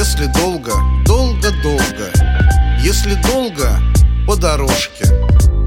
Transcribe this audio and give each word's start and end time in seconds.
Если 0.00 0.24
долго, 0.28 0.72
долго-долго. 1.04 2.10
Если 2.82 3.16
долго 3.16 3.68
по 4.26 4.34
дорожке. 4.34 5.04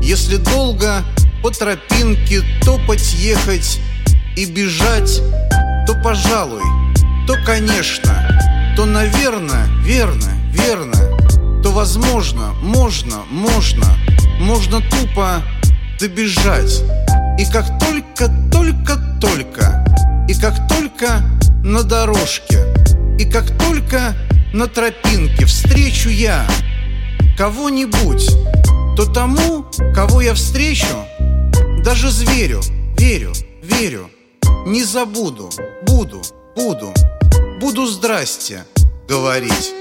Если 0.01 0.37
долго 0.37 1.03
по 1.43 1.51
тропинке 1.51 2.41
Топать, 2.65 3.13
ехать 3.13 3.79
и 4.35 4.45
бежать. 4.45 5.21
То 5.85 5.93
пожалуй, 6.03 6.63
то 7.27 7.35
конечно 7.45 8.27
То 8.75 8.85
наверное, 8.85 9.67
верно, 9.83 10.31
верно. 10.47 10.97
То 11.61 11.71
возможно, 11.71 12.53
можно, 12.63 13.17
можно 13.29 13.85
Можно 14.39 14.81
тупо 14.81 15.43
добежать. 15.99 16.81
И 17.37 17.45
как 17.45 17.67
только, 17.79 18.29
только, 18.51 18.95
только 19.21 19.85
И 20.27 20.33
как 20.33 20.67
только 20.67 21.21
на 21.63 21.83
дорожке 21.83 22.82
И 23.19 23.25
как 23.25 23.57
только 23.57 24.15
на 24.53 24.67
тропинке 24.67 25.45
встречу 25.45 26.09
я 26.09 26.47
кого-нибудь 27.37 28.27
То 28.95 29.05
тому, 29.05 29.65
кого 29.93 30.21
я 30.21 30.33
встречу 30.33 30.85
Даже 31.83 32.09
зверю, 32.09 32.61
верю, 32.97 33.33
верю 33.61 34.09
Не 34.65 34.83
забуду, 34.83 35.49
буду, 35.85 36.21
буду 36.55 36.93
Буду 37.59 37.87
здрасте 37.87 38.65
говорить 39.07 39.73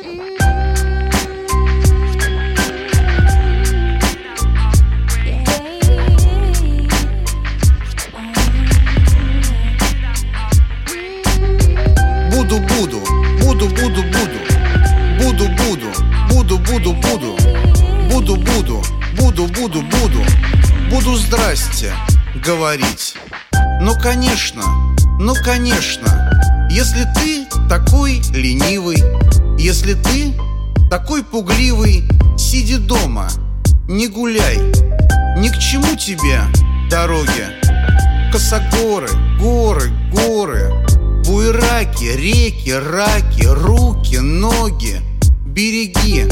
здрасте 21.83 21.93
говорить. 22.45 23.15
Ну, 23.81 23.95
конечно, 24.01 24.63
ну, 25.19 25.35
конечно 25.35 26.69
Если 26.71 27.05
ты 27.15 27.47
такой 27.69 28.23
ленивый 28.33 29.03
Если 29.59 29.95
ты 29.95 30.35
такой 30.89 31.25
пугливый 31.25 32.05
Сиди 32.39 32.77
дома, 32.77 33.29
не 33.89 34.09
гуляй. 34.09 34.59
Ни 35.37 35.49
к 35.49 35.59
чему 35.59 35.97
тебе 35.97 36.41
дороги. 36.91 37.47
Косогоры, 38.33 39.09
горы, 39.39 39.91
горы 40.13 40.73
Буераки, 41.25 42.05
реки, 42.05 42.71
раки, 42.71 43.45
руки, 43.45 44.17
ноги 44.19 45.01
Береги. 45.47 46.27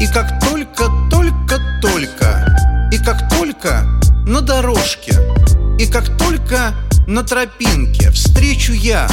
И 0.00 0.06
как 0.06 0.40
только, 0.44 0.86
только, 1.10 1.60
только 1.80 2.88
И 2.92 2.98
как 2.98 3.28
только 3.30 3.84
на 4.26 4.40
дорожке. 4.40 5.14
И 5.78 5.86
как 5.86 6.16
только 6.16 6.74
на 7.06 7.22
тропинке 7.22 8.10
Встречу 8.10 8.72
я 8.72 9.08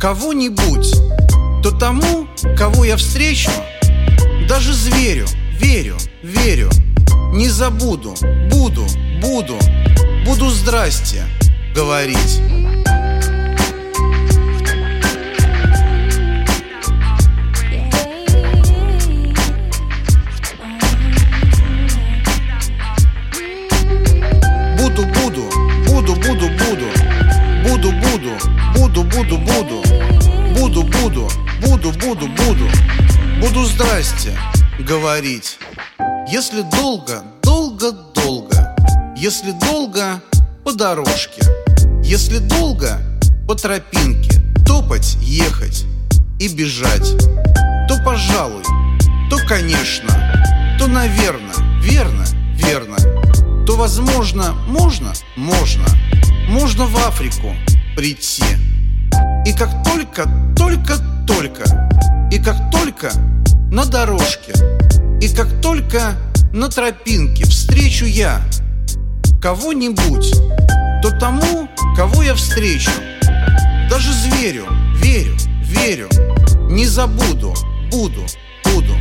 кого-нибудь 0.00 0.92
То 1.62 1.70
тому, 1.70 2.28
кого 2.56 2.84
я 2.84 2.96
встречу 2.96 3.50
Даже 4.48 4.72
зверю, 4.74 5.26
верю, 5.58 5.96
верю 6.22 6.70
Не 7.32 7.48
забуду, 7.48 8.14
буду, 8.50 8.86
буду 9.20 9.58
Буду 10.24 10.50
здрасте 10.50 11.24
говорить 11.74 12.40
буду, 26.28 26.48
буду, 26.48 26.86
буду 27.64 27.92
Буду, 28.74 29.02
буду, 29.02 29.38
буду, 29.38 29.82
буду, 30.54 30.82
буду 30.82 31.28
Буду, 31.60 31.90
буду, 31.90 31.92
буду, 31.92 32.28
буду, 32.28 32.68
буду 33.40 33.64
здрасте 33.64 34.38
говорить. 34.78 35.58
Если 36.28 36.62
долго, 36.62 37.22
долго, 37.42 37.92
долго. 38.14 38.74
Если 39.16 39.52
долго 39.52 40.20
по 40.64 40.72
дорожке. 40.72 41.42
Если 42.02 42.38
долго 42.38 43.00
по 43.46 43.54
тропинке. 43.54 44.40
Топать, 44.66 45.16
ехать 45.22 45.84
и 46.38 46.48
бежать. 46.48 47.16
То 47.88 47.96
пожалуй, 48.04 48.62
то 49.30 49.38
конечно. 49.48 50.10
То 50.78 50.86
наверно, 50.86 51.52
верно, 51.82 52.24
верно 52.54 52.96
То 53.68 53.76
возможно, 53.76 54.54
можно, 54.66 55.12
можно 55.36 55.84
Можно 56.48 56.86
в 56.86 56.96
Африку 57.06 57.54
прийти. 57.94 58.42
И 59.44 59.52
как 59.52 59.84
только, 59.84 60.26
только, 60.56 60.96
только 61.26 61.64
И 62.32 62.38
как 62.38 62.70
только 62.70 63.12
на 63.70 63.84
дорожке 63.84 64.54
И 65.20 65.28
как 65.28 65.60
только 65.60 66.16
на 66.50 66.70
тропинке 66.70 67.44
Встречу 67.44 68.06
я 68.06 68.40
кого-нибудь 69.42 70.32
То 71.02 71.10
тому, 71.20 71.68
кого 71.94 72.22
я 72.22 72.34
встречу 72.34 72.90
Даже 73.90 74.14
зверю, 74.14 74.64
верю, 74.94 75.36
верю 75.60 76.08
Не 76.70 76.86
забуду, 76.86 77.52
буду, 77.90 78.24
буду 78.64 78.94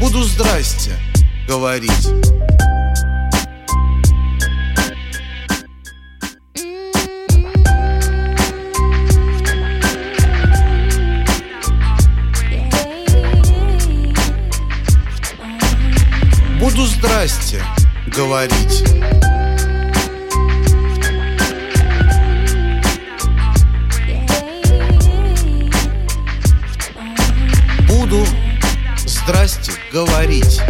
Буду 0.00 0.24
здрасте 0.24 0.90
говорить 1.46 2.08
Буду 16.62 16.86
здрасте 16.86 17.60
говорить. 18.06 18.84
Буду 27.88 28.24
здрасте 28.96 29.72
говорить 29.92 30.62